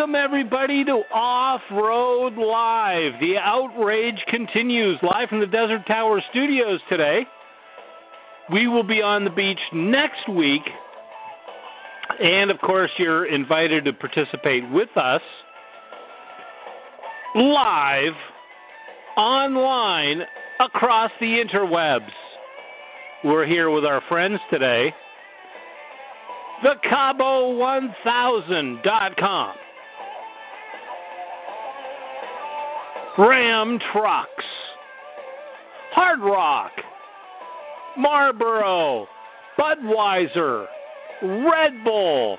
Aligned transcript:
Welcome, 0.00 0.14
everybody, 0.14 0.82
to 0.84 1.02
Off 1.12 1.60
Road 1.70 2.38
Live. 2.38 3.20
The 3.20 3.36
outrage 3.36 4.16
continues 4.28 4.98
live 5.02 5.28
from 5.28 5.40
the 5.40 5.46
Desert 5.46 5.86
Tower 5.86 6.22
Studios 6.30 6.80
today. 6.88 7.26
We 8.50 8.66
will 8.66 8.82
be 8.82 9.02
on 9.02 9.24
the 9.24 9.30
beach 9.30 9.60
next 9.74 10.26
week. 10.26 10.62
And 12.18 12.50
of 12.50 12.58
course, 12.62 12.90
you're 12.96 13.26
invited 13.26 13.84
to 13.84 13.92
participate 13.92 14.66
with 14.70 14.88
us 14.96 15.20
live 17.34 18.14
online 19.18 20.22
across 20.60 21.10
the 21.20 21.44
interwebs. 21.44 22.08
We're 23.22 23.44
here 23.44 23.68
with 23.68 23.84
our 23.84 24.00
friends 24.08 24.40
today 24.50 24.94
thecabo1000.com. 26.64 29.56
Ram 33.18 33.78
Trucks, 33.92 34.44
Hard 35.92 36.20
Rock, 36.20 36.72
Marlboro, 37.98 39.06
Budweiser, 39.58 40.66
Red 41.22 41.84
Bull, 41.84 42.38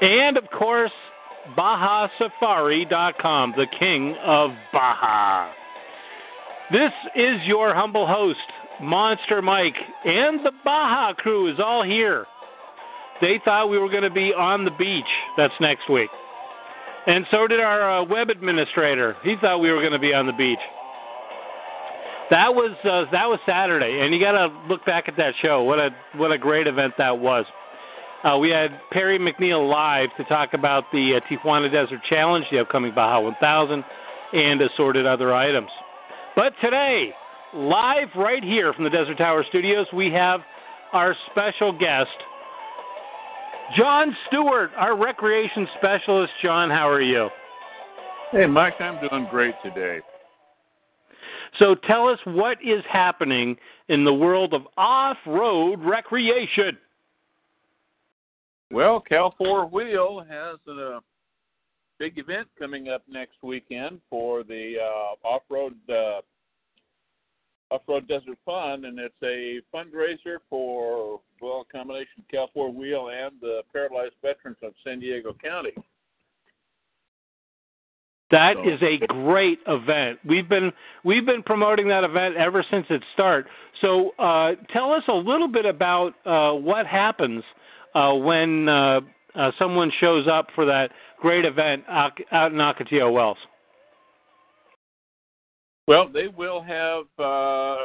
and 0.00 0.36
of 0.36 0.44
course, 0.50 0.92
BajaSafari.com, 1.56 3.54
the 3.56 3.66
king 3.78 4.14
of 4.24 4.50
Baja. 4.72 5.52
This 6.72 6.92
is 7.14 7.42
your 7.44 7.74
humble 7.74 8.06
host, 8.06 8.38
Monster 8.80 9.42
Mike, 9.42 9.76
and 10.04 10.44
the 10.44 10.52
Baja 10.64 11.12
crew 11.14 11.52
is 11.52 11.58
all 11.58 11.82
here. 11.82 12.26
They 13.20 13.40
thought 13.44 13.68
we 13.68 13.78
were 13.78 13.88
going 13.88 14.02
to 14.02 14.10
be 14.10 14.32
on 14.34 14.64
the 14.64 14.70
beach. 14.72 15.04
That's 15.36 15.54
next 15.60 15.88
week. 15.88 16.10
And 17.06 17.24
so 17.30 17.46
did 17.46 17.60
our 17.60 18.00
uh, 18.00 18.04
web 18.04 18.30
administrator. 18.30 19.16
He 19.22 19.36
thought 19.40 19.58
we 19.58 19.70
were 19.70 19.80
going 19.80 19.92
to 19.92 19.98
be 19.98 20.12
on 20.12 20.26
the 20.26 20.32
beach. 20.32 20.58
That 22.30 22.54
was 22.54 22.72
uh, 22.82 23.08
that 23.12 23.26
was 23.26 23.38
Saturday, 23.46 24.00
and 24.02 24.12
you 24.12 24.18
got 24.18 24.32
to 24.32 24.48
look 24.68 24.84
back 24.84 25.04
at 25.06 25.16
that 25.16 25.34
show. 25.40 25.62
What 25.62 25.78
a 25.78 25.90
what 26.16 26.32
a 26.32 26.38
great 26.38 26.66
event 26.66 26.94
that 26.98 27.16
was. 27.16 27.44
Uh, 28.24 28.36
we 28.38 28.50
had 28.50 28.80
Perry 28.90 29.18
McNeil 29.18 29.70
live 29.70 30.08
to 30.16 30.24
talk 30.24 30.52
about 30.52 30.84
the 30.92 31.20
uh, 31.20 31.20
Tijuana 31.30 31.70
Desert 31.70 32.00
Challenge, 32.08 32.44
the 32.50 32.58
upcoming 32.58 32.92
Baja 32.92 33.20
1000, 33.20 33.84
and 34.32 34.60
assorted 34.60 35.06
other 35.06 35.32
items. 35.32 35.68
But 36.34 36.54
today, 36.60 37.12
live 37.54 38.08
right 38.16 38.42
here 38.42 38.72
from 38.72 38.82
the 38.82 38.90
Desert 38.90 39.18
Tower 39.18 39.44
Studios, 39.48 39.86
we 39.94 40.10
have 40.10 40.40
our 40.92 41.14
special 41.30 41.70
guest, 41.70 42.10
John 43.74 44.16
Stewart, 44.28 44.70
our 44.76 44.96
recreation 44.96 45.66
specialist. 45.78 46.32
John, 46.42 46.70
how 46.70 46.88
are 46.88 47.02
you? 47.02 47.28
Hey, 48.30 48.46
Mike, 48.46 48.74
I'm 48.80 49.00
doing 49.08 49.26
great 49.30 49.54
today. 49.64 50.00
So 51.58 51.74
tell 51.74 52.08
us 52.08 52.18
what 52.24 52.58
is 52.62 52.82
happening 52.90 53.56
in 53.88 54.04
the 54.04 54.12
world 54.12 54.52
of 54.54 54.62
off 54.76 55.16
road 55.26 55.80
recreation. 55.82 56.76
Well, 58.70 59.00
Cal 59.00 59.34
Four 59.38 59.66
Wheel 59.66 60.24
has 60.28 60.58
a 60.68 61.00
big 61.98 62.18
event 62.18 62.48
coming 62.58 62.88
up 62.88 63.02
next 63.08 63.42
weekend 63.42 64.00
for 64.10 64.42
the 64.44 64.74
uh, 64.80 65.26
off 65.26 65.42
road 65.48 65.74
uh, 65.88 66.20
off 67.76 67.82
road 67.86 68.08
desert 68.08 68.38
fun, 68.44 68.84
and 68.86 68.98
it's 68.98 69.14
a 69.22 69.60
fundraiser 69.74 70.38
for 70.48 71.20
well, 71.40 71.66
a 71.68 71.72
combination 71.72 72.20
of 72.20 72.28
Cal 72.28 72.50
Four 72.54 72.72
Wheel 72.72 73.10
and 73.10 73.32
the 73.40 73.60
paralyzed 73.72 74.14
veterans 74.22 74.56
of 74.62 74.72
San 74.84 75.00
Diego 75.00 75.34
County. 75.42 75.72
That 78.30 78.56
So- 78.56 78.68
is 78.68 78.82
a 78.82 78.98
great 79.06 79.60
event. 79.66 80.18
We've 80.24 80.48
been 80.48 80.72
we've 81.04 81.26
been 81.26 81.42
promoting 81.42 81.88
that 81.88 82.02
event 82.04 82.36
ever 82.36 82.64
since 82.70 82.86
its 82.90 83.04
start. 83.12 83.46
So 83.80 84.14
uh, 84.18 84.54
tell 84.72 84.92
us 84.92 85.04
a 85.08 85.14
little 85.14 85.48
bit 85.48 85.66
about 85.66 86.14
uh, 86.24 86.52
what 86.52 86.86
happens 86.86 87.44
uh, 87.94 88.14
when 88.14 88.68
uh, 88.68 89.00
uh, 89.34 89.52
someone 89.58 89.92
shows 90.00 90.26
up 90.26 90.48
for 90.54 90.64
that 90.64 90.90
great 91.20 91.44
event 91.44 91.84
out, 91.88 92.18
out 92.32 92.52
in 92.52 92.58
Ocotillo 92.58 93.12
Wells. 93.12 93.38
Well, 95.86 96.08
they 96.12 96.26
will 96.26 96.60
have 96.62 97.04
uh, 97.18 97.76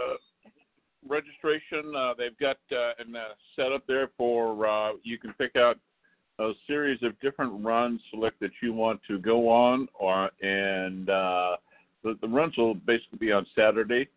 registration. 1.08 1.96
Uh, 1.96 2.14
they've 2.18 2.38
got 2.40 2.58
uh, 2.72 2.94
an 3.00 3.16
uh, 3.16 3.30
setup 3.56 3.86
there 3.88 4.10
for 4.18 4.68
uh, 4.68 4.94
you 5.04 5.20
can 5.20 5.34
pick 5.34 5.56
out 5.56 5.78
a 6.40 6.54
series 6.66 7.02
of 7.04 7.20
different 7.20 7.64
runs, 7.64 8.02
select 8.10 8.40
that 8.40 8.52
you 8.62 8.74
want 8.74 9.00
to 9.08 9.20
go 9.20 9.48
on, 9.50 9.88
or 9.94 10.32
and 10.42 11.10
uh, 11.10 11.58
the, 12.04 12.18
the 12.22 12.28
runs 12.28 12.58
will 12.58 12.74
basically 12.74 13.20
be 13.20 13.32
on 13.32 13.46
Saturday. 13.56 14.08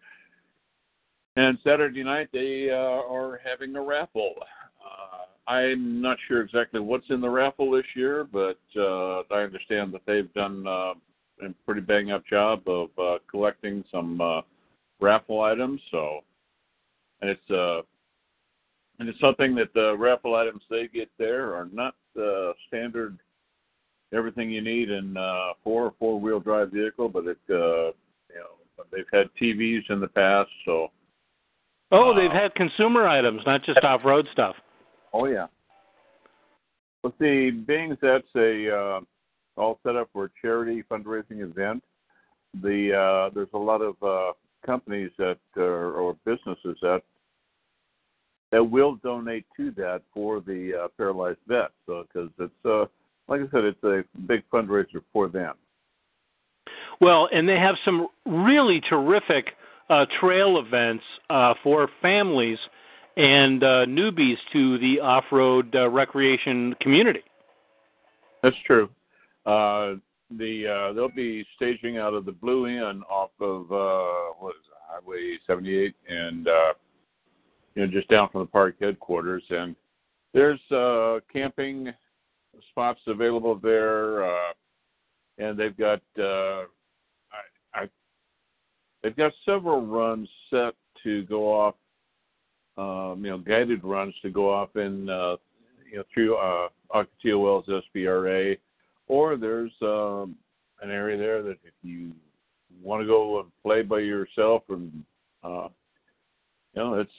And 1.37 1.59
Saturday 1.65 2.03
night 2.03 2.29
they 2.33 2.71
uh, 2.71 2.75
are 2.75 3.41
having 3.45 3.77
a 3.77 3.83
raffle. 3.83 4.35
Uh, 4.41 5.51
I'm 5.51 6.01
not 6.01 6.17
sure 6.27 6.41
exactly 6.41 6.81
what's 6.81 7.11
in 7.11 7.21
the 7.21 7.29
raffle 7.29 7.71
this 7.71 7.85
year, 7.95 8.25
but 8.25 8.59
uh, 8.77 9.23
I 9.31 9.43
understand 9.43 9.93
that 9.93 10.03
they've 10.07 10.33
done 10.33 10.67
uh, 10.67 10.95
a 11.43 11.49
pretty 11.67 11.81
bang 11.81 12.13
up 12.13 12.27
job 12.27 12.63
of 12.69 12.89
uh, 12.99 13.19
collecting 13.31 13.85
some 13.91 14.21
uh, 14.21 14.41
raffle 15.01 15.41
items. 15.41 15.81
So, 15.91 16.21
and 17.21 17.31
it's 17.31 17.51
uh, 17.51 17.83
and 18.99 19.09
it's 19.09 19.21
something 19.21 19.55
that 19.57 19.73
the 19.75 19.97
raffle 19.97 20.35
items 20.35 20.63
they 20.71 20.89
get 20.93 21.11
there 21.19 21.55
are 21.55 21.69
not 21.73 21.95
uh, 22.21 22.53
standard 22.69 23.19
everything 24.13 24.51
you 24.51 24.63
need 24.63 24.91
in 24.91 25.17
uh, 25.17 25.55
four 25.65 25.85
or 25.85 25.95
four 25.99 26.21
wheel 26.21 26.41
drive 26.41 26.71
vehicle, 26.71 27.09
but 27.09 27.27
it 27.27 27.39
uh, 27.51 27.91
you 28.31 28.37
know 28.37 28.85
they've 28.93 29.05
had 29.13 29.29
TVs 29.41 29.91
in 29.91 30.01
the 30.01 30.09
past, 30.09 30.51
so 30.65 30.91
Oh, 31.91 32.15
they've 32.15 32.31
Uh, 32.31 32.35
had 32.35 32.55
consumer 32.55 33.07
items, 33.07 33.43
not 33.47 33.63
just 33.63 33.79
off 33.85 34.05
road 34.05 34.27
stuff. 34.33 34.57
Oh 35.13 35.27
yeah. 35.27 35.47
Well, 37.03 37.13
see, 37.21 37.51
being 37.51 37.97
that's 38.01 38.27
a 38.37 38.77
uh, 38.77 39.01
all 39.57 39.79
set 39.85 39.97
up 39.97 40.09
for 40.13 40.25
a 40.27 40.31
charity 40.41 40.83
fundraising 40.91 41.41
event, 41.43 41.83
the 42.63 42.95
uh, 42.95 43.35
there's 43.35 43.49
a 43.55 43.59
lot 43.59 43.81
of 43.81 43.95
uh, 44.03 44.33
companies 44.65 45.11
that 45.19 45.39
uh, 45.57 45.61
or 45.61 46.17
businesses 46.25 46.77
that 46.83 47.03
that 48.53 48.63
will 48.63 48.97
donate 48.97 49.45
to 49.57 49.71
that 49.73 50.03
for 50.13 50.41
the 50.41 50.85
uh, 50.85 50.89
paralyzed 50.97 51.39
vets. 51.47 51.73
So 51.87 52.05
because 52.13 52.31
it's 52.39 52.53
uh, 52.65 52.87
like 53.29 53.41
I 53.41 53.51
said, 53.51 53.65
it's 53.65 53.83
a 53.85 54.05
big 54.27 54.43
fundraiser 54.53 55.03
for 55.13 55.29
them. 55.29 55.55
Well, 57.01 57.29
and 57.33 57.49
they 57.49 57.59
have 57.59 57.77
some 57.85 58.09
really 58.25 58.81
terrific 58.81 59.51
uh, 59.91 60.07
trail 60.21 60.59
events 60.59 61.05
uh, 61.29 61.55
for 61.63 61.89
families 62.01 62.59
and 63.17 63.63
uh, 63.63 63.87
newbies 63.87 64.37
to 64.53 64.79
the 64.79 65.01
off-road 65.01 65.75
uh, 65.75 65.89
recreation 65.89 66.75
community. 66.81 67.23
That's 68.43 68.57
true. 68.67 68.89
Uh, 69.47 69.95
the 70.39 70.67
uh, 70.67 70.93
they'll 70.93 71.09
be 71.09 71.45
staging 71.57 71.99
out 71.99 72.15
of 72.15 72.25
the 72.25 72.33
Blu-In 72.33 73.03
off 73.11 73.31
of 73.41 73.71
uh, 73.71 74.35
what 74.39 74.51
is 74.57 74.63
it, 74.67 74.75
Highway 74.89 75.39
78, 75.47 75.95
and 76.09 76.49
uh, 76.49 76.73
you 77.75 77.87
know 77.87 77.93
just 77.93 78.09
down 78.09 78.29
from 78.31 78.41
the 78.41 78.47
park 78.47 78.77
headquarters. 78.81 79.45
And 79.51 79.77
there's 80.33 80.61
uh, 80.71 81.21
camping 81.33 81.93
spots 82.71 83.01
available 83.07 83.57
there, 83.57 84.25
uh, 84.25 84.53
and 85.39 85.59
they've 85.59 85.77
got 85.77 86.01
uh, 86.19 86.65
I, 87.33 87.75
I 87.75 87.89
they've 89.03 89.17
got 89.17 89.33
several 89.45 89.85
runs 89.85 90.29
set 90.51 90.75
to 91.03 91.25
go 91.25 91.53
off 91.53 91.75
um, 92.77 93.25
you 93.25 93.31
know, 93.31 93.39
guided 93.39 93.85
runs 93.85 94.15
to 94.23 94.31
go 94.31 94.53
off 94.53 94.75
in, 94.77 95.09
uh, 95.09 95.37
you 95.91 95.99
know, 95.99 96.05
through 96.13 96.37
uh, 96.37 96.69
Ocotillo 96.95 97.43
Wells 97.43 97.67
SVRA, 97.69 98.59
or 99.15 99.37
there's 99.37 99.71
um, 99.81 100.35
an 100.83 100.91
area 100.91 101.17
there 101.17 101.41
that 101.43 101.59
if 101.63 101.75
you 101.83 102.11
want 102.83 103.01
to 103.01 103.07
go 103.07 103.39
and 103.39 103.49
play 103.63 103.83
by 103.83 104.01
yourself, 104.01 104.63
and 104.71 104.91
uh, 105.45 105.69
you 106.75 106.83
know, 106.83 106.95
it's 106.95 107.11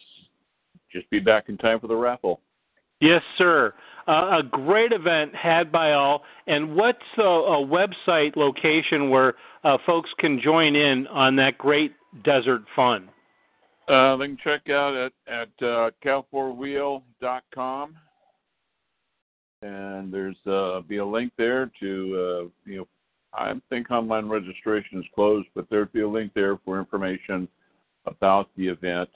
just 0.92 1.09
be 1.09 1.19
back 1.19 1.47
in 1.47 1.57
time 1.57 1.80
for 1.80 1.88
the 1.88 1.95
raffle. 1.95 2.42
Yes, 3.00 3.21
sir. 3.38 3.74
Uh, 4.07 4.39
a 4.39 4.44
great 4.44 4.92
event 4.92 5.33
had 5.36 5.71
by 5.71 5.94
all. 5.94 6.24
And 6.47 6.75
what's 6.75 7.00
a, 7.18 7.21
a 7.21 7.65
website 7.65 8.36
location 8.36 9.09
where 9.09 9.36
uh, 9.63 9.77
folks 9.86 10.09
can 10.19 10.42
join 10.42 10.75
in 10.75 11.07
on 11.07 11.38
that 11.38 11.57
great 11.57 11.94
desert 12.24 12.63
fun? 12.75 13.09
Uh, 13.88 14.18
they 14.18 14.27
can 14.27 14.38
check 14.44 14.69
out 14.69 14.95
at 14.95 15.13
at 15.27 15.65
uh, 15.65 15.92
cal4wheel.com, 16.03 17.95
and 19.66 20.14
there's 20.14 20.36
uh, 20.46 20.82
be 20.82 20.98
a 20.98 21.06
link 21.06 21.32
there 21.38 21.72
to 21.80 21.88
uh, 21.88 22.70
you 22.70 22.78
know. 22.78 22.88
I 23.38 23.54
think 23.70 23.92
online 23.92 24.30
registration 24.30 25.00
is 25.00 25.06
closed, 25.14 25.50
but 25.56 25.70
there'd 25.70 25.92
be 25.92 26.02
a 26.02 26.08
link 26.08 26.32
there 26.34 26.58
for 26.64 26.80
information 26.80 27.50
about 28.06 28.48
the 28.56 28.70
event 28.70 29.10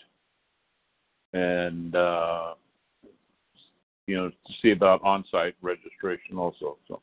and 1.32 1.96
uh, 1.96 2.56
you 4.08 4.18
know 4.18 4.30
to 4.30 4.54
see 4.62 4.72
about 4.72 5.02
on-site 5.04 5.56
registration 5.62 6.38
also. 6.38 6.78
So. 6.88 7.02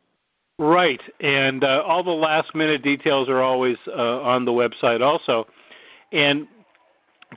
Right, 0.59 1.01
and 1.21 1.65
uh, 1.65 1.83
all 1.87 2.03
the 2.03 2.11
last-minute 2.11 2.83
details 2.83 3.29
are 3.29 3.43
always 3.43 3.77
uh, 3.89 3.93
on 3.93 4.45
the 4.45 4.53
website 4.53 5.03
also, 5.03 5.47
and 6.13 6.49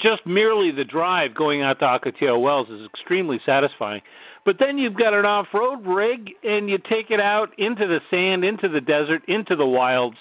just 0.02 0.26
merely 0.26 0.72
the 0.72 0.86
drive 0.86 1.36
going 1.36 1.62
out 1.62 1.80
to 1.80 1.86
Ocotillo 1.86 2.42
Wells 2.42 2.70
is 2.70 2.86
extremely 2.86 3.40
satisfying. 3.46 4.02
But 4.46 4.58
then 4.60 4.78
you've 4.78 4.96
got 4.96 5.14
an 5.14 5.26
off-road 5.26 5.86
rig, 5.86 6.32
and 6.44 6.70
you 6.70 6.78
take 6.90 7.12
it 7.12 7.20
out 7.20 7.58
into 7.60 7.88
the 7.88 8.00
sand, 8.10 8.44
into 8.44 8.70
the 8.70 8.82
desert, 8.82 9.22
into 9.28 9.56
the 9.56 9.66
wilds, 9.66 10.18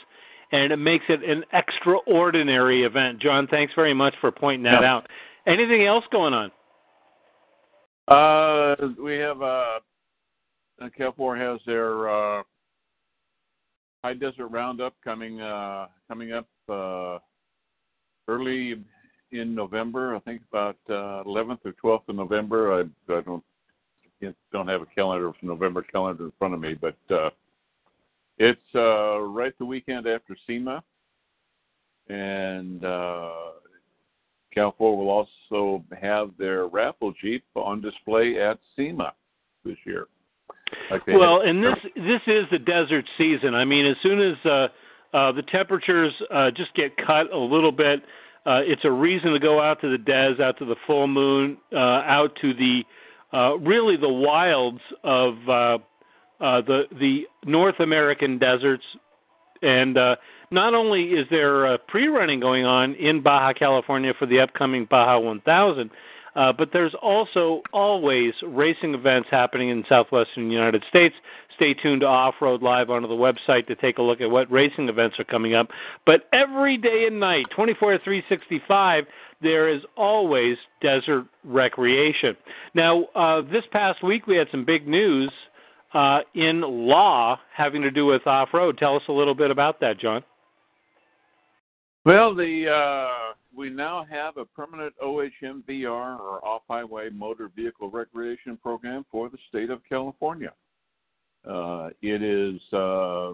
and 0.53 0.73
it 0.73 0.77
makes 0.77 1.05
it 1.09 1.23
an 1.23 1.45
extraordinary 1.53 2.85
event. 2.85 3.21
John, 3.21 3.47
thanks 3.47 3.73
very 3.75 3.95
much 3.95 4.15
for 4.21 4.31
pointing 4.33 4.65
that 4.65 4.83
yeah. 4.83 4.93
out. 4.93 5.09
Anything 5.47 5.87
else 5.87 6.05
going 6.11 6.35
on? 6.35 6.51
Uh, 8.09 8.89
we 9.03 9.17
have 9.17 9.43
uh, 9.43 9.79
Cal4 10.81 11.39
has 11.39 11.61
their 11.67 12.09
uh, 12.09 12.43
High 14.03 14.15
Desert 14.15 14.49
Roundup 14.49 14.95
coming 15.03 15.41
uh, 15.41 15.87
coming 16.09 16.33
up 16.33 16.47
uh, 16.69 17.19
early 18.29 18.83
in 19.33 19.55
November. 19.55 20.17
I 20.17 20.21
think 20.21 20.43
about 20.51 20.77
uh, 20.89 21.25
11th 21.25 21.59
or 21.65 21.73
12th 21.83 22.09
of 22.09 22.17
November. 22.17 22.73
I, 22.73 23.13
I 23.13 23.21
don't 23.21 23.45
don't 24.53 24.69
have 24.69 24.83
a 24.83 24.87
calendar 24.87 25.33
November 25.43 25.83
calendar 25.83 26.25
in 26.25 26.33
front 26.39 26.55
of 26.55 26.61
me, 26.61 26.75
but 26.75 26.97
uh, 27.11 27.31
it's 28.39 28.61
uh, 28.75 29.21
right 29.21 29.53
the 29.59 29.65
weekend 29.65 30.07
after 30.07 30.37
SEMA, 30.47 30.83
and 32.09 32.85
uh, 32.85 33.31
Cal4 34.57 34.81
will 34.81 35.11
also 35.11 35.85
have 36.01 36.31
their 36.39 36.67
raffle 36.67 37.13
Jeep 37.21 37.45
on 37.55 37.81
display 37.81 38.41
at 38.41 38.59
SEMA 38.77 39.13
this 39.65 39.77
year. 39.85 40.07
Like 40.91 41.07
well, 41.07 41.43
and 41.43 41.63
this 41.63 41.77
this 41.97 42.21
is 42.27 42.45
the 42.51 42.59
desert 42.59 43.05
season. 43.17 43.55
I 43.55 43.65
mean, 43.65 43.87
as 43.87 43.97
soon 44.03 44.21
as 44.21 44.37
uh, 44.45 44.69
uh, 45.15 45.33
the 45.33 45.43
temperatures 45.43 46.13
uh, 46.31 46.51
just 46.51 46.75
get 46.75 46.95
cut 46.97 47.33
a 47.33 47.39
little 47.39 47.73
bit, 47.73 48.03
uh, 48.45 48.61
it's 48.65 48.85
a 48.85 48.91
reason 48.91 49.33
to 49.33 49.39
go 49.39 49.61
out 49.61 49.81
to 49.81 49.91
the 49.91 49.99
des, 49.99 50.43
out 50.43 50.59
to 50.59 50.65
the 50.65 50.77
full 50.87 51.07
moon, 51.07 51.57
uh, 51.73 51.77
out 51.77 52.37
to 52.43 52.55
the 52.55 52.83
really 53.33 53.97
the 53.97 54.09
wilds 54.09 54.81
of 55.05 55.35
uh, 55.49 55.79
uh, 56.41 56.61
the 56.63 56.85
the 56.99 57.27
North 57.45 57.81
American 57.81 58.39
deserts, 58.39 58.85
and 59.63 59.99
uh, 59.99 60.17
not 60.51 60.75
only 60.75 61.11
is 61.11 61.27
there 61.31 61.79
pre-running 61.89 62.41
going 62.41 62.65
on 62.65 62.95
in 62.95 63.23
Baja 63.23 63.53
California 63.53 64.13
for 64.19 64.27
the 64.27 64.41
upcoming 64.41 64.87
Baja 64.87 65.19
1000, 65.19 65.91
uh, 66.37 66.53
but 66.53 66.71
there's 66.73 66.95
also 67.01 67.63
always 67.73 68.33
racing 68.43 68.95
events 68.95 69.29
happening 69.31 69.71
in 69.71 69.85
southwestern 69.89 70.51
United 70.51 70.85
States. 70.89 71.15
Stay 71.57 71.75
tuned 71.75 72.03
to 72.03 72.07
Off 72.07 72.37
Road 72.41 72.63
Live 72.63 72.89
onto 72.89 73.09
the 73.09 73.15
website 73.15 73.67
to 73.67 73.75
take 73.75 73.99
a 73.99 74.03
look 74.03 74.21
at 74.21 74.31
what 74.31 74.51
racing 74.51 74.89
events 74.89 75.19
are 75.19 75.25
coming 75.25 75.55
up. 75.55 75.69
But 76.07 76.29
every 76.33 76.77
day 76.77 77.07
and 77.07 77.19
night, 77.19 77.47
24 77.55 77.93
to 77.93 77.99
365, 78.05 79.05
there 79.43 79.69
is 79.69 79.83
always 79.97 80.57
desert 80.81 81.27
recreation. 81.45 82.37
Now, 82.75 83.05
uh, 83.15 83.43
this 83.43 83.65
past 83.73 84.05
week 84.05 84.27
we 84.27 84.37
had 84.37 84.47
some 84.53 84.65
big 84.65 84.87
news 84.87 85.33
uh, 85.95 86.21
in 86.35 86.61
law 86.61 87.39
having 87.57 87.83
to 87.83 87.91
do 87.91 88.07
with 88.07 88.27
off 88.27 88.51
road. 88.53 88.79
Tell 88.79 88.97
us 88.97 89.03
a 89.09 89.13
little 89.13 89.35
bit 89.35 89.51
about 89.51 89.81
that, 89.81 89.99
John. 89.99 90.23
Well, 92.05 92.35
the 92.35 92.69
uh, 92.69 93.18
we 93.59 93.69
now 93.69 94.07
have 94.09 94.37
a 94.37 94.45
permanent 94.45 94.95
OHMVR 95.05 96.21
or 96.21 96.47
off-highway 96.47 97.11
motor 97.11 97.51
vehicle 97.57 97.91
recreation 97.91 98.57
program 98.57 99.05
for 99.11 99.29
the 99.29 99.39
state 99.49 99.69
of 99.69 99.81
California. 99.89 100.53
Uh, 101.45 101.89
it 102.01 102.23
is 102.23 102.61
uh, 102.73 103.33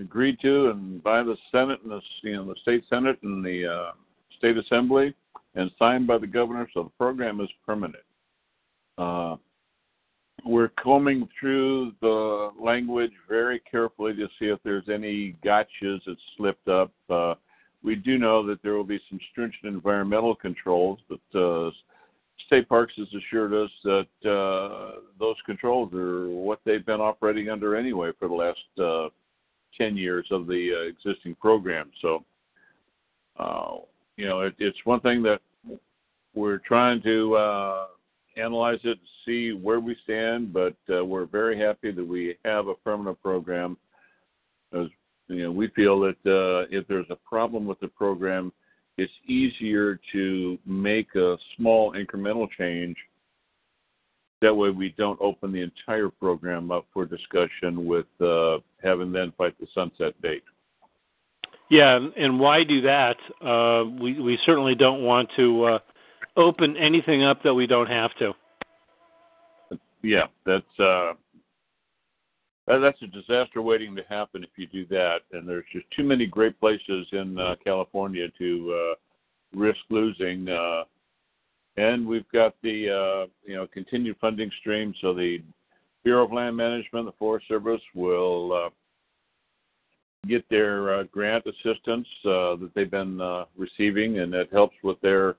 agreed 0.00 0.38
to 0.40 0.70
and 0.70 1.02
by 1.02 1.22
the 1.22 1.36
Senate 1.52 1.78
and 1.82 1.92
the 1.92 2.00
you 2.22 2.36
know 2.36 2.46
the 2.46 2.54
state 2.62 2.84
Senate 2.88 3.18
and 3.22 3.44
the 3.44 3.66
uh, 3.66 3.92
state 4.38 4.56
assembly 4.56 5.14
and 5.54 5.70
signed 5.78 6.06
by 6.06 6.16
the 6.16 6.26
governor, 6.26 6.66
so 6.72 6.84
the 6.84 6.90
program 6.90 7.40
is 7.40 7.48
permanent. 7.66 8.04
Uh, 8.96 9.36
we're 10.46 10.70
combing 10.82 11.28
through 11.38 11.92
the 12.00 12.50
language 12.58 13.12
very 13.28 13.60
carefully 13.70 14.14
to 14.14 14.26
see 14.38 14.46
if 14.46 14.58
there's 14.64 14.88
any 14.88 15.36
gotchas 15.44 16.02
that 16.06 16.16
slipped 16.38 16.68
up. 16.68 16.92
We 17.82 17.94
do 17.94 18.18
know 18.18 18.46
that 18.46 18.62
there 18.62 18.74
will 18.74 18.84
be 18.84 19.00
some 19.08 19.18
stringent 19.30 19.64
environmental 19.64 20.34
controls, 20.34 20.98
but 21.08 21.38
uh, 21.38 21.70
State 22.46 22.68
Parks 22.68 22.92
has 22.96 23.08
assured 23.14 23.54
us 23.54 23.70
that 23.84 24.30
uh, 24.30 25.00
those 25.18 25.36
controls 25.46 25.92
are 25.94 26.28
what 26.28 26.60
they've 26.64 26.84
been 26.84 27.00
operating 27.00 27.48
under 27.48 27.76
anyway 27.76 28.10
for 28.18 28.28
the 28.28 28.34
last 28.34 28.58
uh, 28.78 29.08
10 29.78 29.96
years 29.96 30.26
of 30.30 30.46
the 30.46 30.70
uh, 30.74 30.88
existing 30.88 31.34
program. 31.36 31.90
So, 32.02 32.24
uh, 33.38 33.76
you 34.16 34.26
know, 34.26 34.40
it, 34.40 34.54
it's 34.58 34.78
one 34.84 35.00
thing 35.00 35.22
that 35.22 35.40
we're 36.34 36.58
trying 36.58 37.02
to 37.02 37.34
uh, 37.36 37.86
analyze 38.36 38.80
it, 38.84 38.98
see 39.24 39.52
where 39.52 39.80
we 39.80 39.96
stand, 40.04 40.52
but 40.52 40.76
uh, 40.92 41.04
we're 41.04 41.26
very 41.26 41.58
happy 41.58 41.90
that 41.90 42.06
we 42.06 42.36
have 42.44 42.68
a 42.68 42.74
permanent 42.74 43.20
program. 43.22 43.76
As 44.72 44.86
you 45.30 45.44
know, 45.44 45.52
we 45.52 45.68
feel 45.68 46.00
that 46.00 46.16
uh, 46.26 46.66
if 46.70 46.86
there's 46.88 47.06
a 47.10 47.16
problem 47.16 47.64
with 47.66 47.78
the 47.80 47.88
program, 47.88 48.52
it's 48.98 49.12
easier 49.26 49.98
to 50.12 50.58
make 50.66 51.14
a 51.14 51.36
small 51.56 51.94
incremental 51.94 52.48
change. 52.58 52.96
That 54.42 54.54
way, 54.54 54.70
we 54.70 54.94
don't 54.98 55.20
open 55.20 55.52
the 55.52 55.62
entire 55.62 56.08
program 56.08 56.70
up 56.72 56.86
for 56.92 57.04
discussion 57.04 57.86
with 57.86 58.06
uh, 58.20 58.58
having 58.82 59.12
then 59.12 59.32
fight 59.38 59.54
the 59.60 59.66
sunset 59.74 60.20
date. 60.20 60.42
Yeah, 61.70 61.98
and 62.16 62.40
why 62.40 62.64
do 62.64 62.80
that? 62.80 63.16
Uh, 63.40 63.84
we 64.00 64.20
we 64.20 64.38
certainly 64.44 64.74
don't 64.74 65.02
want 65.02 65.28
to 65.36 65.64
uh, 65.64 65.78
open 66.36 66.76
anything 66.76 67.22
up 67.22 67.42
that 67.44 67.54
we 67.54 67.66
don't 67.68 67.86
have 67.86 68.10
to. 68.18 68.32
Yeah, 70.02 70.26
that's 70.44 70.80
uh, 70.80 71.12
that's 72.66 73.00
a 73.02 73.06
disaster 73.06 73.62
waiting 73.62 73.96
to 73.96 74.02
happen 74.08 74.44
if 74.44 74.50
you 74.56 74.66
do 74.66 74.86
that. 74.86 75.20
And 75.32 75.48
there's 75.48 75.64
just 75.72 75.86
too 75.96 76.04
many 76.04 76.26
great 76.26 76.58
places 76.60 77.06
in 77.12 77.38
uh, 77.38 77.56
California 77.64 78.28
to 78.38 78.92
uh, 78.92 79.58
risk 79.58 79.80
losing. 79.88 80.48
Uh, 80.48 80.84
and 81.76 82.06
we've 82.06 82.28
got 82.32 82.54
the 82.62 82.90
uh, 82.90 83.26
you 83.44 83.56
know 83.56 83.66
continued 83.66 84.16
funding 84.20 84.50
stream, 84.60 84.92
so 85.00 85.14
the 85.14 85.38
Bureau 86.04 86.24
of 86.24 86.32
Land 86.32 86.56
Management, 86.56 87.06
the 87.06 87.12
Forest 87.12 87.48
Service 87.48 87.80
will 87.94 88.52
uh, 88.52 88.70
get 90.28 90.48
their 90.48 90.94
uh, 90.94 91.02
grant 91.04 91.44
assistance 91.46 92.06
that 92.24 92.70
they've 92.74 92.90
been 92.90 93.20
receiving, 93.56 94.18
and 94.18 94.32
that 94.32 94.48
helps 94.52 94.76
with 94.82 95.00
their 95.00 95.36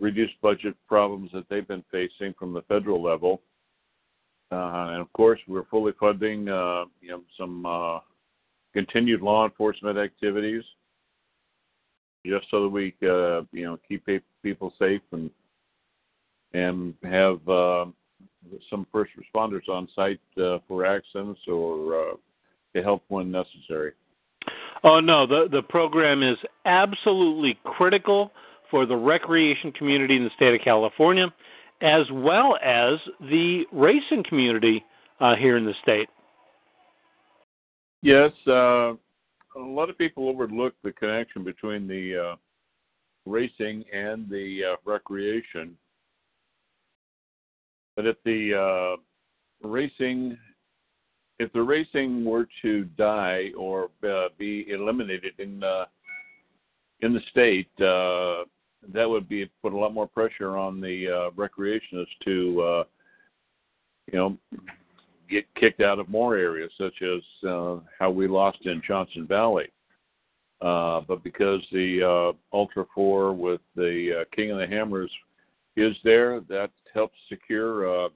reduced 0.00 0.40
budget 0.42 0.74
problems 0.88 1.30
that 1.32 1.48
they've 1.48 1.68
been 1.68 1.84
facing 1.90 2.34
from 2.38 2.52
the 2.52 2.62
federal 2.62 3.02
level. 3.02 3.40
Uh, 4.52 4.90
and 4.90 5.00
of 5.00 5.12
course, 5.12 5.40
we're 5.48 5.64
fully 5.64 5.92
funding 5.98 6.48
uh, 6.48 6.84
you 7.00 7.08
know 7.08 7.22
some 7.38 7.66
uh, 7.66 7.98
continued 8.72 9.20
law 9.20 9.44
enforcement 9.44 9.98
activities, 9.98 10.62
just 12.24 12.46
so 12.50 12.62
that 12.62 12.68
we 12.68 12.94
you 13.00 13.64
know 13.64 13.78
keep 13.88 14.06
people 14.42 14.72
safe 14.78 15.02
and 15.12 15.30
and 16.54 16.94
have 17.02 17.40
some 18.70 18.86
first 18.92 19.10
responders 19.18 19.68
on 19.68 19.88
site 19.96 20.20
for 20.68 20.86
accidents 20.86 21.40
or 21.48 22.16
to 22.74 22.82
help 22.82 23.02
when 23.08 23.30
necessary. 23.32 23.92
Oh 24.84 25.00
no, 25.00 25.26
the 25.26 25.48
the 25.50 25.62
program 25.62 26.22
is 26.22 26.38
absolutely 26.64 27.58
critical 27.64 28.30
for 28.70 28.86
the 28.86 28.96
recreation 28.96 29.72
community 29.72 30.16
in 30.16 30.24
the 30.24 30.30
state 30.36 30.54
of 30.54 30.60
California, 30.62 31.32
as 31.80 32.02
well 32.12 32.56
as 32.62 32.98
the 33.20 33.64
racing 33.72 34.24
community 34.28 34.84
uh, 35.20 35.34
here 35.36 35.56
in 35.56 35.64
the 35.64 35.74
state. 35.82 36.08
Yes, 38.02 38.32
uh, 38.46 38.92
a 39.56 39.58
lot 39.58 39.90
of 39.90 39.98
people 39.98 40.28
overlook 40.28 40.74
the 40.82 40.92
connection 40.92 41.44
between 41.44 41.86
the 41.88 42.32
uh, 42.32 42.36
racing 43.24 43.84
and 43.92 44.28
the 44.28 44.60
uh, 44.72 44.76
recreation. 44.84 45.76
But 47.96 48.06
if 48.06 48.16
the 48.24 48.54
uh, 48.54 49.68
racing, 49.68 50.36
if 51.38 51.52
the 51.52 51.62
racing 51.62 52.24
were 52.24 52.46
to 52.62 52.84
die 52.96 53.50
or 53.56 53.90
uh, 54.06 54.28
be 54.38 54.70
eliminated 54.70 55.34
in 55.38 55.62
in 57.00 57.12
the 57.12 57.20
state, 57.30 57.68
that 58.92 59.08
would 59.08 59.28
be 59.28 59.50
put 59.62 59.72
a 59.72 59.76
lot 59.76 59.94
more 59.94 60.06
pressure 60.06 60.56
on 60.56 60.80
the 60.80 61.06
uh, 61.08 61.30
recreationists 61.30 62.06
to, 62.24 62.62
uh, 62.62 62.84
you 64.12 64.18
know, 64.18 64.38
get 65.28 65.44
kicked 65.54 65.80
out 65.80 65.98
of 65.98 66.08
more 66.08 66.36
areas, 66.36 66.70
such 66.78 67.02
as 67.02 67.48
uh, 67.48 67.76
how 67.98 68.10
we 68.10 68.28
lost 68.28 68.58
in 68.64 68.82
Johnson 68.86 69.26
Valley. 69.26 69.66
Uh, 70.60 71.02
but 71.06 71.22
because 71.22 71.60
the 71.70 72.02
uh, 72.32 72.56
Ultra 72.56 72.86
4 72.94 73.34
with 73.34 73.60
the 73.74 74.20
uh, 74.20 74.24
King 74.34 74.52
of 74.52 74.58
the 74.58 74.66
Hammers 74.66 75.10
is 75.76 75.94
there, 76.02 76.40
that 76.48 76.70
helps 76.94 77.16
secure 77.28 78.06
uh, 78.06 78.08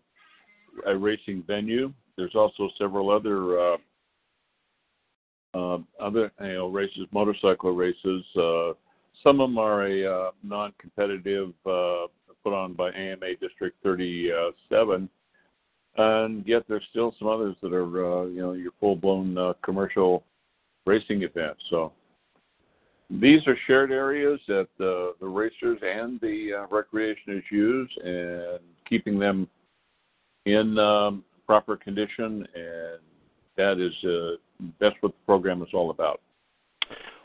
a 0.86 0.96
racing 0.96 1.44
venue. 1.46 1.92
There's 2.16 2.34
also 2.34 2.70
several 2.78 3.10
other 3.10 3.60
uh, 3.60 3.76
uh, 5.52 5.78
other 5.98 6.32
you 6.40 6.54
know 6.54 6.68
races, 6.68 7.06
motorcycle 7.12 7.72
races. 7.72 8.24
Uh, 8.36 8.72
some 9.22 9.40
of 9.40 9.50
them 9.50 9.58
are 9.58 9.86
a 9.86 10.06
uh, 10.06 10.30
non-competitive, 10.42 11.52
uh, 11.66 12.06
put 12.42 12.54
on 12.54 12.72
by 12.72 12.90
AMA 12.90 13.36
District 13.40 13.76
37, 13.82 15.08
and 15.96 16.46
yet 16.46 16.62
there's 16.68 16.84
still 16.90 17.14
some 17.18 17.28
others 17.28 17.54
that 17.62 17.72
are 17.72 18.22
uh, 18.22 18.24
you 18.26 18.40
know 18.40 18.52
your 18.52 18.72
full-blown 18.80 19.36
uh, 19.36 19.52
commercial 19.62 20.24
racing 20.86 21.22
events. 21.22 21.60
So 21.68 21.92
these 23.10 23.46
are 23.46 23.56
shared 23.66 23.90
areas 23.90 24.40
that 24.48 24.68
the, 24.78 25.14
the 25.20 25.26
racers 25.26 25.78
and 25.82 26.20
the 26.20 26.62
uh, 26.62 26.66
recreationists 26.68 27.50
use, 27.50 27.90
and 28.02 28.60
keeping 28.88 29.18
them 29.18 29.48
in 30.46 30.78
um, 30.78 31.24
proper 31.46 31.76
condition, 31.76 32.46
and 32.54 33.00
that 33.56 33.78
is 33.78 33.92
uh, 34.04 34.36
that's 34.78 34.96
what 35.00 35.12
the 35.12 35.26
program 35.26 35.62
is 35.62 35.68
all 35.74 35.90
about. 35.90 36.20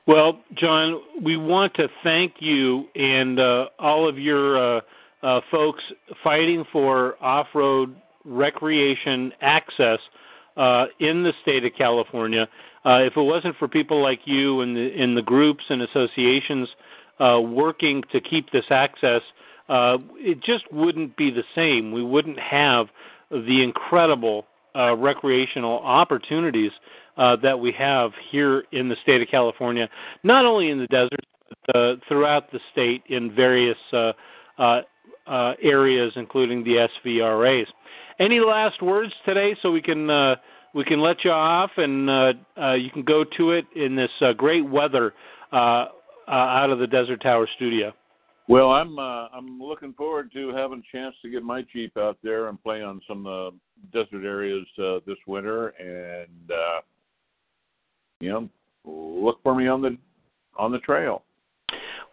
Well, 0.08 0.40
John, 0.54 1.02
we 1.24 1.36
want 1.36 1.74
to 1.76 1.88
thank 2.04 2.36
you 2.40 2.86
and 2.96 3.40
uh, 3.40 3.70
all 3.80 4.08
of 4.08 4.20
your 4.20 4.78
uh, 4.78 4.82
uh, 5.24 5.42
folks 5.50 5.84
fighting 6.24 6.64
for 6.72 7.16
off-road 7.24 7.96
recreation 8.24 9.34
access 9.42 9.98
uh, 10.58 10.86
in 11.00 11.24
the 11.24 11.34
state 11.42 11.66
of 11.66 11.72
California. 11.76 12.48
Uh, 12.86 13.00
if 13.00 13.18
it 13.18 13.22
wasn't 13.22 13.56
for 13.58 13.68
people 13.68 14.00
like 14.00 14.20
you 14.26 14.62
and 14.62 14.78
the, 14.78 14.94
and 14.96 15.18
the 15.18 15.24
groups 15.24 15.64
and 15.70 15.82
associations 15.82 16.70
uh, 17.20 17.42
working 17.42 18.04
to 18.12 18.22
keep 18.22 18.52
this 18.52 18.66
access, 18.70 19.24
it 19.68 20.40
just 20.44 20.72
wouldn't 20.72 21.18
be 21.18 21.32
the 21.32 21.44
same. 21.56 21.92
We 21.92 22.04
wouldn't 22.04 22.40
have 22.40 22.88
the 23.32 23.64
incredible 23.64 24.46
recreational 24.76 25.80
opportunities 25.80 26.72
uh, 27.18 27.36
that 27.38 27.60
we 27.60 27.72
have 27.72 28.12
here 28.32 28.64
in 28.72 28.90
the 28.90 28.96
state 29.04 29.22
of 29.22 29.28
California, 29.30 29.90
not 30.24 30.46
only 30.46 30.70
in 30.70 30.80
the 30.80 30.88
desert, 30.88 31.26
but 31.68 31.76
uh, 31.76 31.96
throughout 32.08 32.52
the 32.52 32.60
state 32.72 33.04
in 33.08 33.34
various 33.34 33.78
uh, 33.94 34.14
uh, 34.58 34.82
uh, 35.28 35.54
areas, 35.62 36.14
including 36.16 36.64
the 36.64 36.88
SVRAs. 37.06 37.66
Any 38.20 38.40
last 38.40 38.82
words 38.82 39.14
today, 39.26 39.56
so 39.62 39.72
we 39.72 39.82
can 39.82 40.10
uh, 40.10 40.36
we 40.74 40.84
can 40.84 41.00
let 41.02 41.24
you 41.24 41.32
off, 41.32 41.72
and 41.78 42.10
uh, 42.10 42.34
uh, 42.58 42.74
you 42.74 42.90
can 42.90 43.04
go 43.04 43.24
to 43.38 43.52
it 43.52 43.66
in 43.76 43.96
this 43.96 44.12
uh, 44.22 44.34
great 44.34 44.68
weather 44.68 45.14
uh, 45.52 45.56
uh, 45.56 46.32
out 46.32 46.70
of 46.70 46.80
the 46.80 46.88
Desert 46.88 47.22
Tower 47.22 47.48
studio. 47.56 47.94
Well, 48.48 48.72
I'm 48.72 49.00
uh, 49.00 49.28
I'm 49.34 49.60
looking 49.60 49.94
forward 49.94 50.32
to 50.34 50.50
having 50.50 50.84
a 50.88 50.96
chance 50.96 51.16
to 51.24 51.30
get 51.30 51.44
my 51.44 51.64
Jeep 51.74 51.98
out 51.98 52.18
there 52.24 52.48
and 52.48 52.62
play 52.62 52.84
on 52.84 53.02
some 53.08 53.26
uh, 53.26 53.50
desert 53.92 54.24
areas 54.24 54.66
uh, 54.78 55.00
this 55.08 55.18
winter, 55.28 55.70
and 55.80 56.52
uh, 56.52 56.82
you 58.20 58.30
know, 58.30 58.50
look 58.86 59.40
for 59.44 59.56
me 59.56 59.68
on 59.68 59.82
the 59.82 59.98
on 60.58 60.72
the 60.72 60.80
trail. 60.80 61.24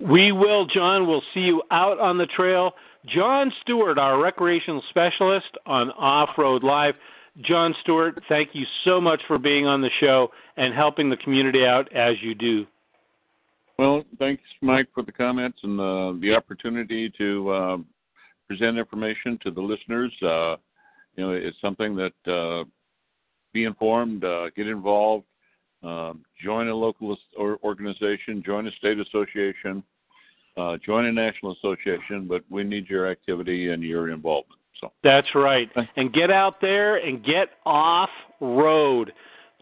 We 0.00 0.32
will, 0.32 0.66
John. 0.66 1.06
We'll 1.06 1.22
see 1.32 1.40
you 1.40 1.62
out 1.70 2.00
on 2.00 2.18
the 2.18 2.26
trail. 2.26 2.72
John 3.06 3.52
Stewart, 3.62 3.98
our 3.98 4.20
recreational 4.20 4.82
specialist 4.90 5.56
on 5.66 5.90
Off 5.92 6.30
Road 6.38 6.62
Live. 6.62 6.94
John 7.40 7.74
Stewart, 7.80 8.22
thank 8.28 8.50
you 8.52 8.66
so 8.84 9.00
much 9.00 9.22
for 9.26 9.38
being 9.38 9.66
on 9.66 9.80
the 9.80 9.90
show 10.00 10.30
and 10.56 10.74
helping 10.74 11.08
the 11.08 11.16
community 11.16 11.64
out 11.64 11.90
as 11.92 12.16
you 12.22 12.34
do. 12.34 12.66
Well, 13.78 14.04
thanks, 14.18 14.42
Mike, 14.60 14.88
for 14.94 15.02
the 15.02 15.12
comments 15.12 15.58
and 15.62 15.80
uh, 15.80 16.12
the 16.20 16.34
opportunity 16.34 17.10
to 17.18 17.50
uh, 17.50 17.76
present 18.46 18.78
information 18.78 19.38
to 19.42 19.50
the 19.50 19.60
listeners. 19.60 20.12
Uh, 20.22 20.56
you 21.16 21.24
know, 21.24 21.32
it's 21.32 21.56
something 21.60 21.96
that 21.96 22.32
uh, 22.32 22.64
be 23.52 23.64
informed, 23.64 24.24
uh, 24.24 24.50
get 24.54 24.66
involved, 24.66 25.24
um, 25.82 26.24
join 26.42 26.68
a 26.68 26.74
local 26.74 27.16
organization, 27.38 28.42
join 28.44 28.66
a 28.66 28.70
state 28.72 28.98
association, 28.98 29.82
uh, 30.56 30.76
join 30.84 31.06
a 31.06 31.12
national 31.12 31.52
association, 31.52 32.26
but 32.28 32.42
we 32.50 32.62
need 32.62 32.88
your 32.88 33.10
activity 33.10 33.70
and 33.70 33.82
your 33.82 34.10
involvement. 34.10 34.60
So 34.80 34.92
that's 35.04 35.28
right, 35.34 35.70
and 35.96 36.12
get 36.12 36.30
out 36.30 36.60
there 36.60 36.96
and 36.96 37.24
get 37.24 37.50
off 37.64 38.10
road. 38.40 39.12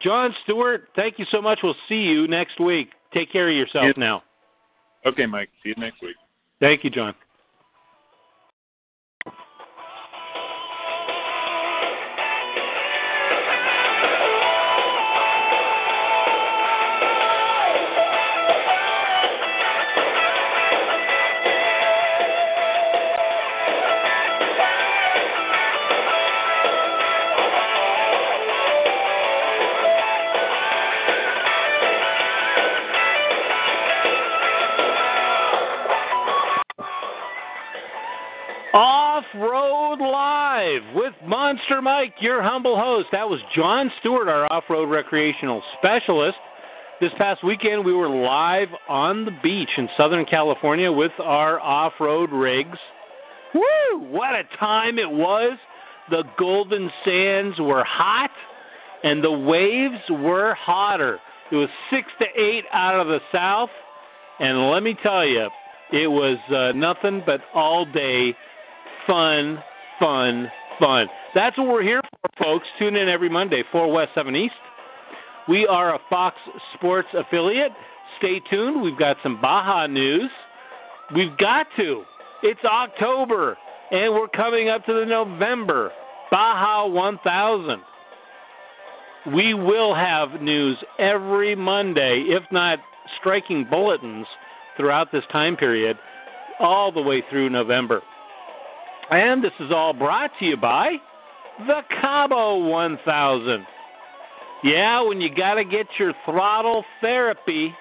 John 0.02 0.34
Stewart, 0.44 0.88
thank 0.96 1.18
you 1.18 1.26
so 1.30 1.42
much. 1.42 1.58
We'll 1.62 1.74
see 1.88 1.96
you 1.96 2.26
next 2.26 2.58
week. 2.58 2.88
Take 3.12 3.30
care 3.30 3.48
of 3.48 3.54
yourself 3.54 3.84
yeah. 3.84 3.92
now. 3.96 4.22
Okay, 5.04 5.26
Mike. 5.26 5.50
See 5.62 5.70
you 5.70 5.74
next 5.76 6.00
week. 6.02 6.16
Thank 6.58 6.84
you, 6.84 6.90
John. 6.90 7.14
Monster 41.24 41.80
Mike, 41.80 42.14
your 42.20 42.42
humble 42.42 42.76
host. 42.76 43.08
That 43.12 43.28
was 43.28 43.38
John 43.54 43.90
Stewart, 44.00 44.26
our 44.26 44.52
off 44.52 44.64
road 44.68 44.86
recreational 44.86 45.62
specialist. 45.78 46.36
This 47.00 47.12
past 47.16 47.44
weekend, 47.44 47.84
we 47.84 47.92
were 47.92 48.08
live 48.08 48.68
on 48.88 49.24
the 49.24 49.30
beach 49.40 49.68
in 49.76 49.88
Southern 49.96 50.24
California 50.24 50.90
with 50.90 51.12
our 51.22 51.60
off 51.60 51.92
road 52.00 52.30
rigs. 52.32 52.76
Woo! 53.54 54.00
What 54.10 54.34
a 54.34 54.42
time 54.58 54.98
it 54.98 55.10
was! 55.10 55.56
The 56.10 56.24
golden 56.36 56.90
sands 57.04 57.56
were 57.60 57.84
hot, 57.84 58.30
and 59.04 59.22
the 59.22 59.30
waves 59.30 60.02
were 60.10 60.54
hotter. 60.54 61.20
It 61.52 61.56
was 61.56 61.68
six 61.88 62.08
to 62.18 62.26
eight 62.36 62.64
out 62.72 63.00
of 63.00 63.06
the 63.06 63.20
south, 63.32 63.70
and 64.40 64.70
let 64.70 64.82
me 64.82 64.96
tell 65.00 65.24
you, 65.24 65.48
it 65.92 66.08
was 66.08 66.38
uh, 66.52 66.76
nothing 66.76 67.22
but 67.24 67.40
all 67.54 67.84
day 67.84 68.34
fun, 69.10 69.58
fun, 69.98 70.48
fun. 70.78 71.08
That's 71.34 71.58
what 71.58 71.66
we're 71.66 71.82
here 71.82 72.00
for, 72.00 72.44
folks. 72.44 72.66
Tune 72.78 72.94
in 72.94 73.08
every 73.08 73.28
Monday, 73.28 73.64
4 73.72 73.90
West, 73.92 74.12
7 74.14 74.36
East. 74.36 74.54
We 75.48 75.66
are 75.66 75.96
a 75.96 75.98
Fox 76.08 76.36
Sports 76.74 77.08
affiliate. 77.12 77.72
Stay 78.18 78.40
tuned. 78.48 78.80
We've 78.80 78.98
got 78.98 79.16
some 79.24 79.40
Baja 79.40 79.88
news. 79.88 80.30
We've 81.12 81.36
got 81.38 81.66
to. 81.76 82.04
It's 82.44 82.60
October, 82.64 83.58
and 83.90 84.14
we're 84.14 84.28
coming 84.28 84.68
up 84.68 84.86
to 84.86 84.92
the 84.92 85.04
November 85.04 85.90
Baja 86.30 86.86
1000. 86.86 87.80
We 89.34 89.54
will 89.54 89.92
have 89.92 90.40
news 90.40 90.78
every 91.00 91.56
Monday, 91.56 92.26
if 92.28 92.44
not 92.52 92.78
striking 93.18 93.66
bulletins 93.68 94.26
throughout 94.76 95.10
this 95.10 95.24
time 95.32 95.56
period, 95.56 95.98
all 96.60 96.92
the 96.92 97.02
way 97.02 97.24
through 97.28 97.50
November. 97.50 98.02
And 99.10 99.42
this 99.42 99.52
is 99.58 99.72
all 99.72 99.92
brought 99.92 100.30
to 100.38 100.44
you 100.44 100.56
by 100.56 100.98
the 101.66 101.80
Cabo 102.00 102.68
1000. 102.68 103.66
Yeah, 104.62 105.00
when 105.02 105.20
you 105.20 105.34
got 105.34 105.54
to 105.54 105.64
get 105.64 105.88
your 105.98 106.12
throttle 106.24 106.84
therapy, 107.00 107.74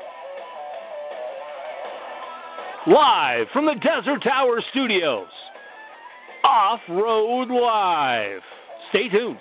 Live 2.86 3.46
from 3.52 3.66
the 3.66 3.74
Desert 3.74 4.22
Tower 4.22 4.62
Studios, 4.70 5.26
Off 6.44 6.80
Road 6.88 7.50
Live. 7.50 8.42
Stay 8.90 9.08
tuned. 9.08 9.40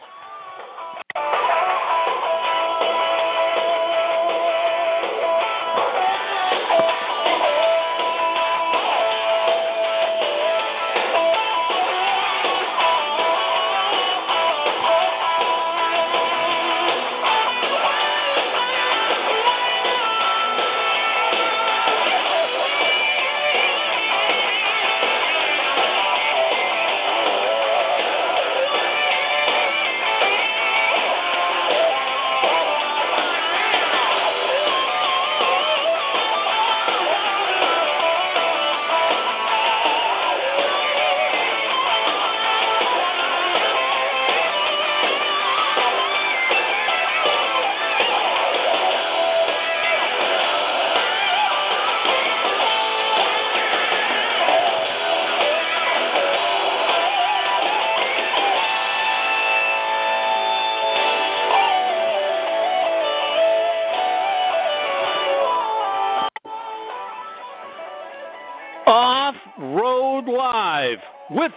Live 70.36 70.98
with 71.32 71.52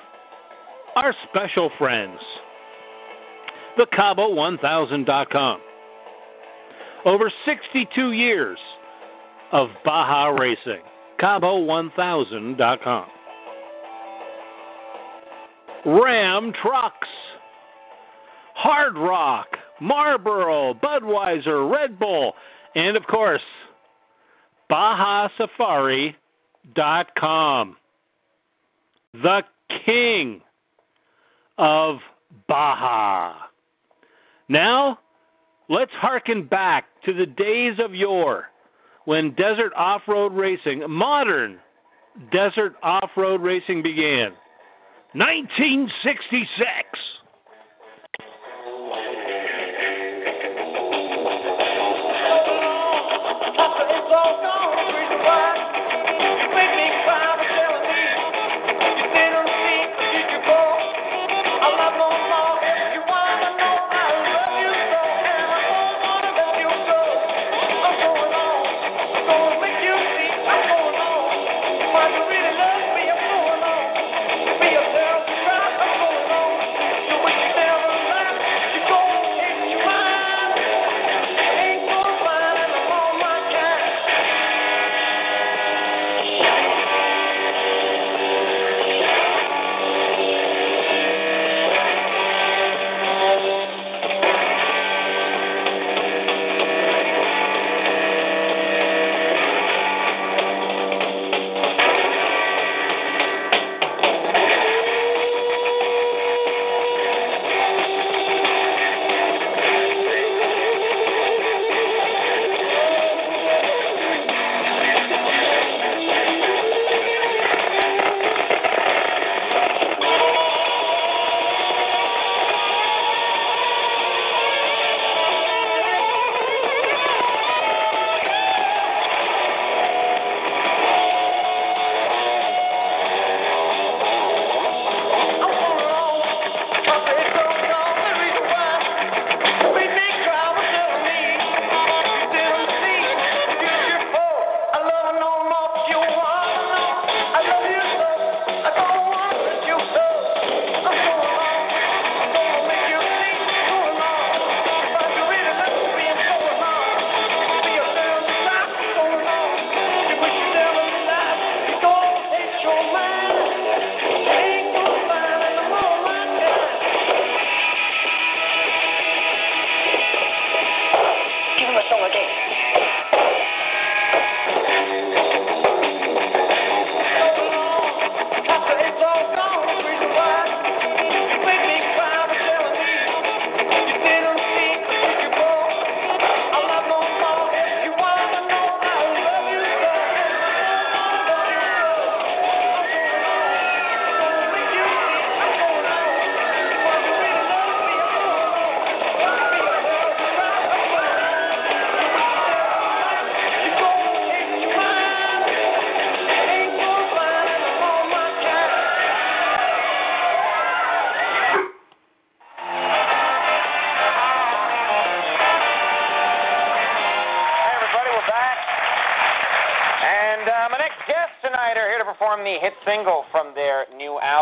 our 0.95 1.13
special 1.29 1.71
friends, 1.79 2.19
the 3.77 3.87
Cabo1000.com. 3.87 5.61
Over 7.05 7.33
62 7.45 8.13
years 8.13 8.59
of 9.53 9.69
Baja 9.85 10.29
racing. 10.29 10.83
Cabo1000.com. 11.21 13.07
Ram 15.87 16.53
Trucks, 16.63 17.09
Hard 18.55 18.97
Rock, 18.97 19.47
Marlboro, 19.81 20.75
Budweiser, 20.75 21.71
Red 21.73 21.99
Bull, 21.99 22.35
and 22.75 22.97
of 22.97 23.05
course, 23.07 23.43
Baja 24.69 25.29
Safari 25.37 26.17
dot 26.75 27.09
com. 27.19 27.77
The 29.15 29.43
king 29.85 30.41
of 31.57 31.99
Baja. 32.47 33.35
Now, 34.49 34.99
let's 35.69 35.93
hearken 35.93 36.45
back 36.45 36.87
to 37.05 37.13
the 37.13 37.27
days 37.27 37.79
of 37.79 37.95
yore 37.95 38.47
when 39.05 39.35
desert 39.35 39.73
off 39.75 40.03
road 40.07 40.33
racing, 40.33 40.85
modern 40.89 41.59
desert 42.33 42.75
off 42.83 43.11
road 43.17 43.41
racing 43.41 43.83
began. 43.83 44.33
1966. 45.15 46.69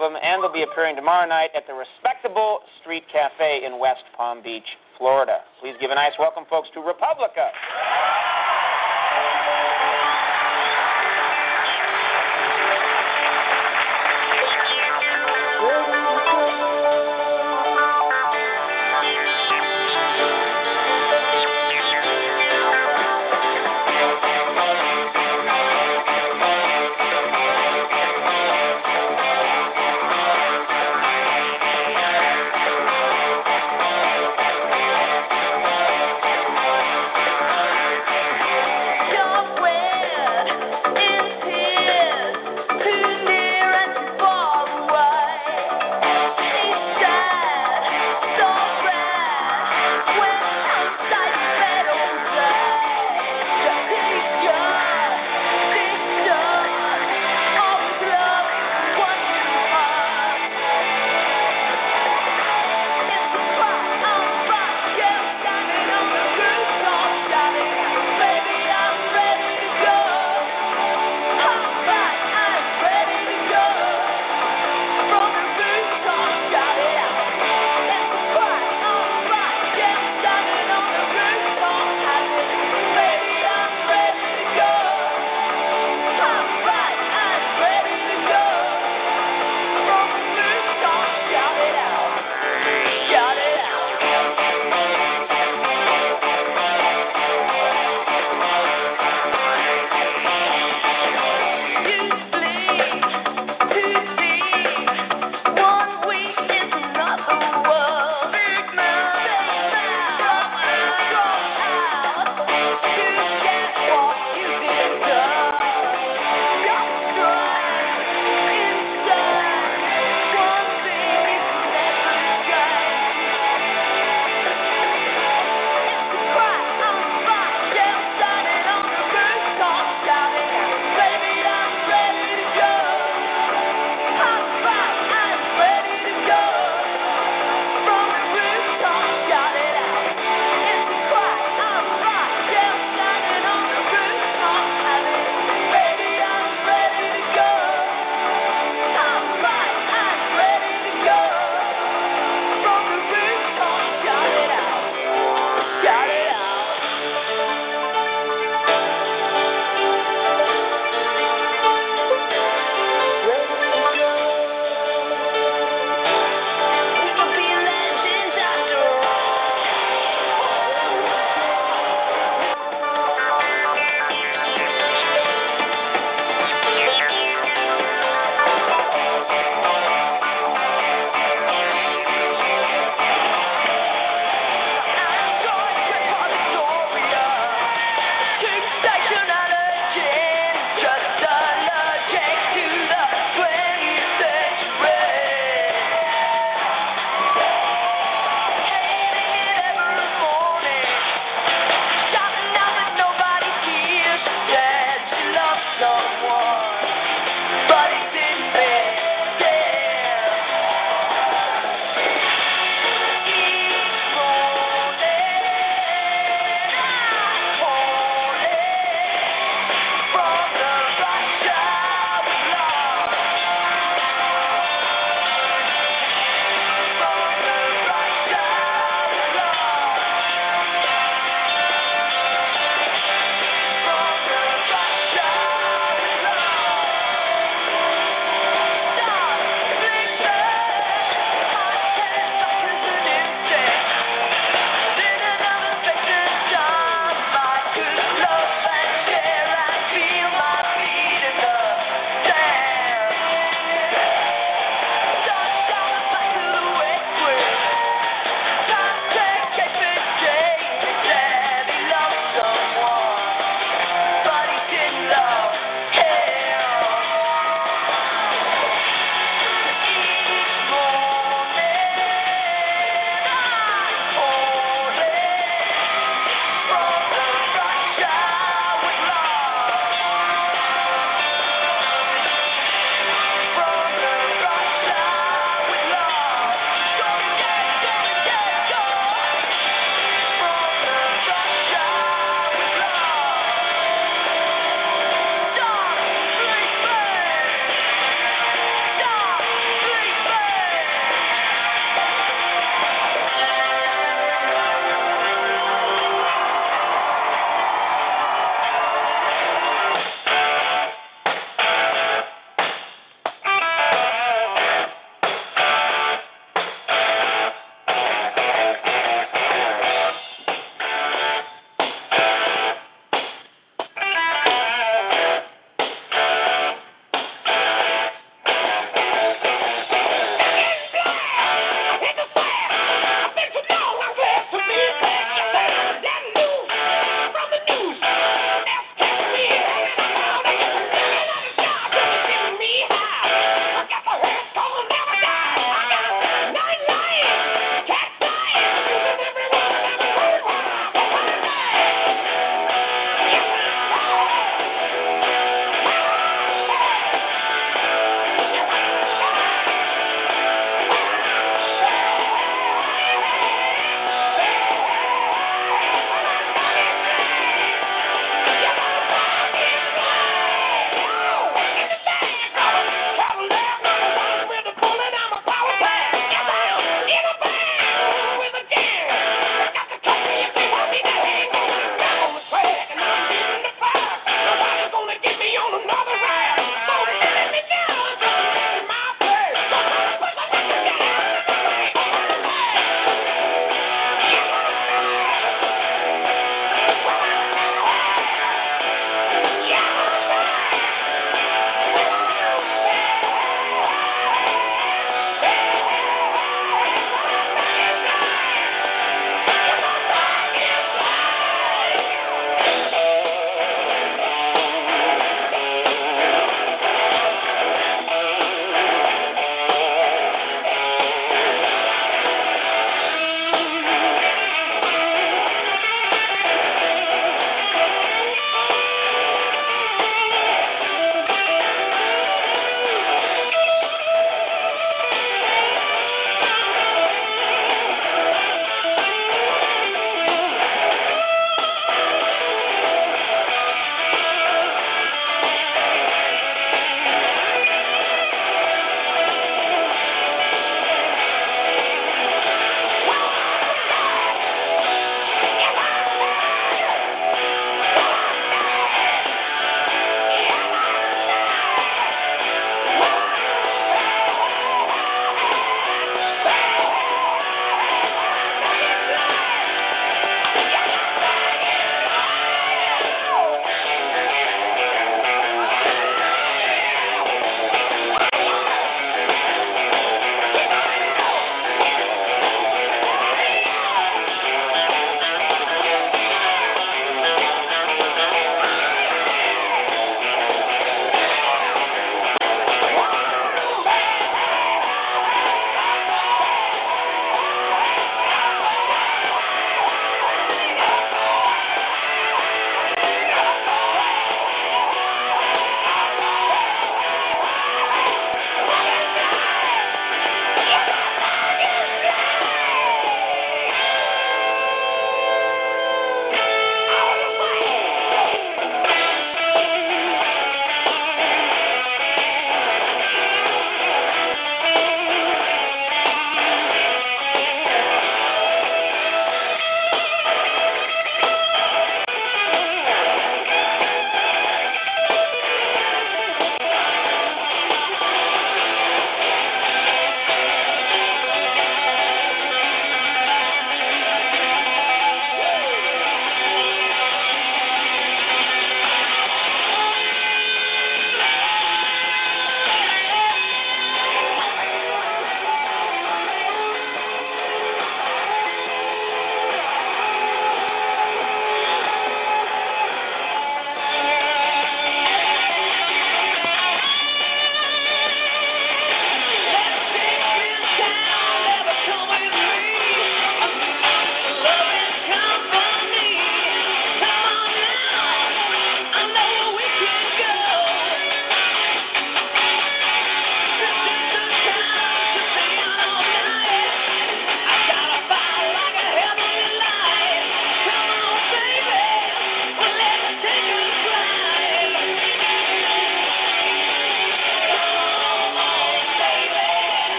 Album, 0.00 0.16
and 0.16 0.40
they'll 0.40 0.52
be 0.52 0.64
appearing 0.64 0.96
tomorrow 0.96 1.28
night 1.28 1.50
at 1.52 1.68
the 1.68 1.76
Respectable 1.76 2.64
Street 2.80 3.04
Cafe 3.12 3.60
in 3.68 3.78
West 3.78 4.00
Palm 4.16 4.40
Beach, 4.40 4.64
Florida. 4.96 5.44
Please 5.60 5.76
give 5.76 5.90
a 5.92 5.94
nice 5.94 6.16
welcome, 6.18 6.44
folks, 6.48 6.68
to 6.72 6.80
Republica. 6.80 7.52